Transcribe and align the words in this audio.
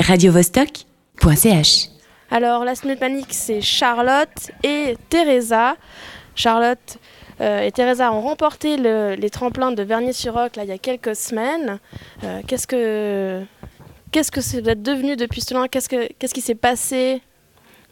radiovostok.ch. 0.00 1.88
Alors, 2.30 2.64
la 2.64 2.72
Minute 2.84 3.00
Panique, 3.00 3.32
c'est 3.32 3.60
Charlotte 3.60 4.50
et 4.62 4.96
Teresa. 5.08 5.76
Charlotte 6.34 6.98
euh, 7.40 7.60
et 7.62 7.72
Teresa 7.72 8.12
ont 8.12 8.20
remporté 8.20 8.76
le- 8.76 9.14
les 9.14 9.30
tremplins 9.30 9.72
de 9.72 9.82
Vernier-sur-Roc 9.82 10.56
là, 10.56 10.62
il 10.64 10.68
y 10.68 10.72
a 10.72 10.78
quelques 10.78 11.16
semaines. 11.16 11.78
Euh, 12.24 12.40
qu'est-ce 12.46 12.66
que 12.66 13.42
que 14.12 14.60
vous 14.60 14.68
êtes 14.68 14.82
devenu 14.82 15.16
depuis 15.16 15.40
ce 15.40 15.54
temps 15.54 15.66
Qu'est-ce 15.66 15.88
que 15.88 16.12
qu'est-ce 16.18 16.34
qui 16.34 16.40
s'est 16.40 16.54
passé? 16.54 17.20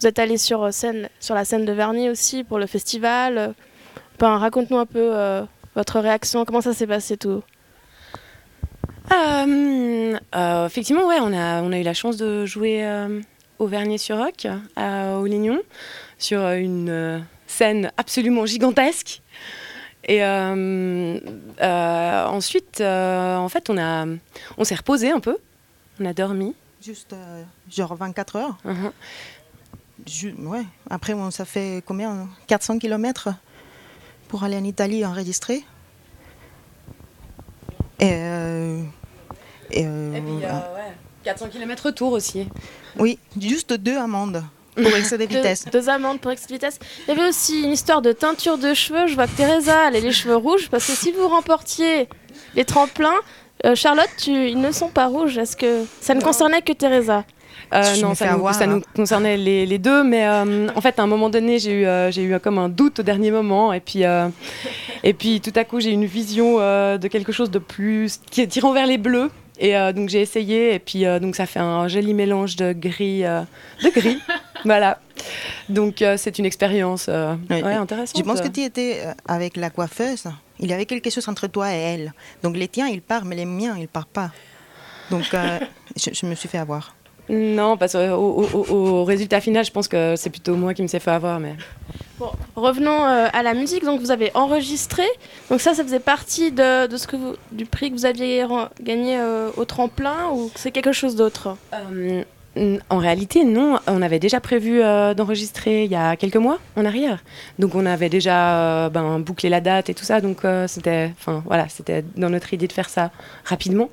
Vous 0.00 0.06
êtes 0.06 0.18
allé 0.18 0.36
sur 0.38 0.62
euh, 0.64 0.70
scène, 0.70 1.08
sur 1.20 1.34
la 1.34 1.44
scène 1.44 1.64
de 1.64 1.72
Vernier 1.72 2.08
aussi 2.10 2.44
pour 2.44 2.58
le 2.58 2.66
festival. 2.66 3.54
Ben, 4.18 4.36
raconte-nous 4.38 4.78
un 4.78 4.86
peu 4.86 5.12
votre 5.76 6.00
réaction. 6.00 6.44
Comment 6.44 6.60
ça 6.60 6.74
s'est 6.74 6.86
passé 6.88 7.16
tout 7.16 7.42
Euh, 9.12 10.18
euh, 10.34 10.66
effectivement, 10.66 11.06
ouais, 11.06 11.18
on 11.20 11.32
a, 11.32 11.62
on 11.62 11.72
a 11.72 11.78
eu 11.78 11.82
la 11.82 11.94
chance 11.94 12.16
de 12.16 12.44
jouer 12.46 12.84
euh, 12.84 13.20
au 13.58 13.66
Vernier-sur-Roc, 13.66 14.46
à 14.76 15.18
Olignon, 15.18 15.60
sur 16.18 16.46
une 16.50 17.24
scène 17.46 17.90
absolument 17.96 18.46
gigantesque. 18.46 19.22
Et 20.06 20.24
ensuite, 21.60 22.80
en 22.80 23.48
fait, 23.48 23.70
on, 23.70 23.78
a, 23.78 24.06
on 24.56 24.64
s'est 24.64 24.76
reposé 24.76 25.10
un 25.10 25.20
peu, 25.20 25.36
on 26.00 26.04
a 26.06 26.12
dormi. 26.12 26.54
Juste 26.82 27.14
genre 27.70 27.94
24 27.94 28.36
heures. 28.36 28.56
Ouais. 30.38 30.64
Après, 30.88 31.12
on, 31.12 31.30
ça 31.30 31.44
fait 31.44 31.82
combien? 31.84 32.28
400 32.46 32.78
km 32.78 33.30
pour 34.28 34.44
aller 34.44 34.56
en 34.56 34.64
Italie 34.64 35.04
enregistrer. 35.04 35.64
Et, 38.00 38.12
euh, 38.12 38.80
et, 39.70 39.84
euh, 39.86 40.14
Et 40.14 40.20
puis, 40.20 40.44
euh, 40.44 40.74
ouais, 40.74 40.94
400 41.28 41.48
km 41.52 41.82
retour 41.84 42.12
aussi. 42.12 42.46
oui, 42.98 43.18
juste 43.38 43.74
deux 43.74 43.98
amendes 43.98 44.42
pour 44.74 44.86
excès 44.96 45.18
de 45.18 45.26
vitesse. 45.26 45.66
deux 45.70 45.90
amendes 45.90 46.20
pour 46.20 46.30
excès 46.30 46.46
de 46.46 46.54
vitesse. 46.54 46.78
Il 47.06 47.14
y 47.14 47.18
avait 47.18 47.28
aussi 47.28 47.64
une 47.64 47.72
histoire 47.72 48.00
de 48.00 48.12
teinture 48.12 48.56
de 48.56 48.72
cheveux. 48.72 49.06
Je 49.08 49.14
vois 49.14 49.26
que 49.26 49.36
Teresa, 49.36 49.88
elle 49.88 49.96
a 49.96 50.00
les 50.00 50.12
cheveux 50.12 50.36
rouges 50.36 50.70
parce 50.70 50.86
que 50.86 50.92
si 50.92 51.12
vous 51.12 51.28
remportiez 51.28 52.08
les 52.54 52.64
tremplins, 52.64 53.20
euh, 53.66 53.74
Charlotte, 53.74 54.08
tu, 54.16 54.48
ils 54.48 54.58
ne 54.58 54.72
sont 54.72 54.88
pas 54.88 55.06
rouges. 55.06 55.36
Est-ce 55.36 55.54
que 55.54 55.84
ça 56.00 56.14
ne 56.14 56.22
concernait 56.22 56.62
que 56.62 56.72
Teresa? 56.72 57.24
Euh, 57.74 57.82
Je 57.94 58.00
non, 58.00 58.14
ça, 58.14 58.28
nous, 58.28 58.32
avoir, 58.32 58.54
ça 58.54 58.64
hein. 58.64 58.66
nous 58.68 58.82
concernait 58.96 59.36
les, 59.36 59.66
les 59.66 59.78
deux, 59.78 60.02
mais 60.04 60.26
euh, 60.26 60.68
en 60.74 60.80
fait, 60.80 60.98
à 60.98 61.02
un 61.02 61.06
moment 61.06 61.28
donné, 61.28 61.58
j'ai 61.58 61.72
eu, 61.72 61.86
euh, 61.86 62.10
j'ai 62.10 62.22
eu 62.22 62.40
comme 62.40 62.56
un 62.56 62.70
doute 62.70 63.00
au 63.00 63.02
dernier 63.02 63.30
moment, 63.30 63.74
et 63.74 63.80
puis, 63.80 64.04
euh, 64.04 64.28
et 65.02 65.12
puis 65.12 65.42
tout 65.42 65.52
à 65.54 65.64
coup, 65.64 65.78
j'ai 65.80 65.90
eu 65.90 65.94
une 65.94 66.06
vision 66.06 66.56
euh, 66.60 66.96
de 66.96 67.08
quelque 67.08 67.32
chose 67.32 67.50
de 67.50 67.58
plus 67.58 68.20
qui 68.30 68.40
est 68.40 68.46
tirant 68.46 68.72
vers 68.72 68.86
les 68.86 68.96
bleus, 68.96 69.30
et 69.58 69.76
euh, 69.76 69.92
donc 69.92 70.08
j'ai 70.08 70.20
essayé, 70.20 70.74
et 70.74 70.78
puis 70.78 71.04
euh, 71.06 71.18
donc 71.18 71.36
ça 71.36 71.46
fait 71.46 71.58
un 71.60 71.88
joli 71.88 72.14
mélange 72.14 72.56
de 72.56 72.72
gris, 72.72 73.24
euh, 73.24 73.42
de 73.82 73.90
gris, 73.90 74.18
voilà. 74.64 74.98
Donc 75.68 76.00
euh, 76.02 76.16
c'est 76.16 76.38
une 76.38 76.46
expérience 76.46 77.06
euh, 77.08 77.34
Oui. 77.50 77.62
ouais, 77.62 77.74
intéressante. 77.74 78.16
Je 78.16 78.22
pense 78.22 78.40
que 78.40 78.48
tu 78.48 78.62
étais 78.62 79.02
avec 79.26 79.56
la 79.56 79.70
coiffeuse. 79.70 80.24
Il 80.60 80.68
y 80.68 80.72
avait 80.72 80.86
quelque 80.86 81.10
chose 81.10 81.28
entre 81.28 81.46
toi 81.46 81.72
et 81.74 81.78
elle? 81.78 82.12
Donc 82.42 82.56
les 82.56 82.68
tiens, 82.68 82.88
ils 82.88 83.02
partent, 83.02 83.24
mais 83.24 83.36
les 83.36 83.44
miens, 83.44 83.76
ils 83.78 83.88
partent 83.88 84.08
pas. 84.10 84.30
Donc 85.10 85.32
euh, 85.34 85.58
je, 85.96 86.10
je 86.12 86.26
me 86.26 86.34
suis 86.34 86.48
fait 86.48 86.58
avoir. 86.58 86.94
Non, 87.28 87.76
parce 87.76 87.92
qu'au 87.92 87.98
au, 88.00 88.44
au- 88.44 88.74
au 89.00 89.04
résultat 89.04 89.40
final, 89.40 89.64
je 89.64 89.70
pense 89.70 89.86
que 89.88 90.14
c'est 90.16 90.30
plutôt 90.30 90.56
moi 90.56 90.72
qui 90.74 90.82
me 90.82 90.86
s'est 90.88 90.98
fait 91.00 91.10
avoir, 91.10 91.38
mais. 91.40 91.54
Revenons 92.56 93.04
euh, 93.04 93.28
à 93.32 93.42
la 93.42 93.54
musique. 93.54 93.84
Donc 93.84 94.00
vous 94.00 94.10
avez 94.10 94.30
enregistré. 94.34 95.04
Donc 95.50 95.60
ça, 95.60 95.74
ça 95.74 95.82
faisait 95.82 96.00
partie 96.00 96.52
de, 96.52 96.88
ce 96.96 97.06
que 97.06 97.16
du 97.52 97.66
prix 97.66 97.90
que 97.90 97.96
vous 97.96 98.06
aviez 98.06 98.44
gagné 98.80 99.18
euh, 99.18 99.50
au 99.56 99.64
tremplin 99.64 100.30
ou 100.32 100.50
c'est 100.54 100.70
quelque 100.70 100.92
chose 100.92 101.16
d'autre? 101.16 101.56
Euh, 101.72 102.22
en 102.90 102.98
réalité, 102.98 103.44
non. 103.44 103.78
On 103.86 104.02
avait 104.02 104.18
déjà 104.18 104.40
prévu 104.40 104.80
d'enregistrer 104.80 105.84
il 105.84 105.90
y 105.90 105.94
a 105.94 106.16
quelques 106.16 106.36
mois 106.36 106.58
en 106.76 106.84
arrière. 106.84 107.22
Donc, 107.60 107.76
on 107.76 107.86
avait 107.86 108.08
déjà 108.08 108.88
ben, 108.88 109.20
bouclé 109.20 109.48
la 109.48 109.60
date 109.60 109.90
et 109.90 109.94
tout 109.94 110.04
ça. 110.04 110.20
Donc, 110.20 110.38
c'était, 110.66 111.12
voilà, 111.44 111.68
c'était 111.68 112.04
dans 112.16 112.30
notre 112.30 112.52
idée 112.52 112.66
de 112.66 112.72
faire 112.72 112.88
ça 112.88 113.12
rapidement. 113.44 113.90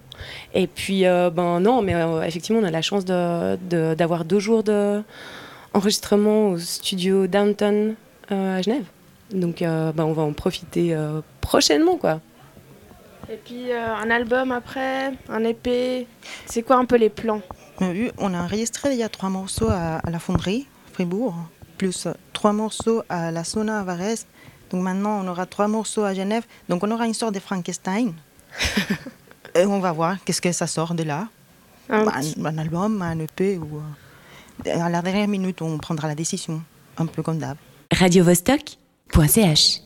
Et 0.55 0.65
puis, 0.65 1.03
ben 1.03 1.59
non, 1.59 1.83
mais 1.83 1.93
effectivement, 2.25 2.59
on 2.59 2.63
a 2.63 2.71
la 2.71 2.81
chance 2.81 3.05
d'avoir 3.05 4.25
deux 4.25 4.39
jours 4.39 4.63
de 4.63 5.03
enregistrement 5.75 6.49
au 6.49 6.57
studio 6.57 7.27
Downton 7.27 7.95
à 8.29 8.61
Genève. 8.61 8.85
Donc, 9.31 9.61
euh, 9.61 9.91
ben, 9.91 10.03
on 10.05 10.13
va 10.13 10.23
en 10.23 10.33
profiter 10.33 10.93
euh, 10.93 11.21
prochainement, 11.41 11.97
quoi. 11.97 12.19
Et 13.29 13.37
puis 13.37 13.71
euh, 13.71 13.95
un 13.95 14.09
album 14.11 14.51
après, 14.51 15.11
un 15.29 15.43
épée. 15.43 16.05
C'est 16.45 16.61
quoi 16.61 16.75
un 16.77 16.85
peu 16.85 16.95
les 16.95 17.09
plans? 17.09 17.41
On 17.81 18.33
a 18.33 18.41
enregistré 18.41 18.91
il 18.91 18.97
y 18.99 19.03
a 19.03 19.09
trois 19.09 19.29
morceaux 19.29 19.67
à, 19.69 19.97
à 19.97 20.09
la 20.11 20.19
fonderie, 20.19 20.67
Fribourg, 20.93 21.35
plus 21.77 22.05
euh, 22.05 22.13
trois 22.33 22.53
morceaux 22.53 23.01
à 23.09 23.31
la 23.31 23.43
Sona 23.43 23.79
à 23.79 23.83
Varese. 23.83 24.27
Donc 24.69 24.83
maintenant, 24.83 25.21
on 25.23 25.27
aura 25.27 25.45
trois 25.47 25.67
morceaux 25.67 26.03
à 26.03 26.13
Genève. 26.13 26.43
Donc 26.69 26.83
on 26.83 26.91
aura 26.91 27.07
une 27.07 27.13
sorte 27.15 27.33
de 27.33 27.39
Frankenstein. 27.39 28.13
Et 29.55 29.65
on 29.65 29.79
va 29.79 29.91
voir 29.91 30.17
qu'est-ce 30.23 30.41
que 30.41 30.51
ça 30.51 30.67
sort 30.67 30.93
de 30.93 31.03
là. 31.03 31.27
Un 31.89 32.05
Bah, 32.05 32.13
un, 32.15 32.45
un 32.45 32.57
album, 32.59 33.01
un 33.01 33.19
EP 33.19 33.57
ou... 33.57 33.81
euh, 34.67 34.79
à 34.79 34.89
la 34.89 35.01
dernière 35.01 35.27
minute, 35.27 35.61
on 35.61 35.77
prendra 35.79 36.07
la 36.07 36.15
décision, 36.15 36.61
un 36.97 37.05
peu 37.07 37.23
comme 37.23 37.39
d'hab. 37.39 37.57
radiovostok.ch. 37.99 39.81